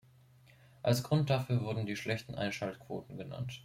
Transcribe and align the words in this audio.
Als 0.81 1.03
Grund 1.03 1.29
dafür 1.29 1.61
wurden 1.61 1.85
die 1.85 1.95
schlechten 1.95 2.33
Einschaltquoten 2.33 3.17
genannt. 3.17 3.59